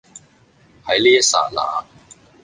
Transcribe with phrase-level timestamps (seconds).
[0.83, 1.85] 喺呢一剎那